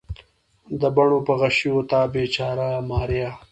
[0.81, 3.31] د بڼو په غشیو تا بیچاره ماریا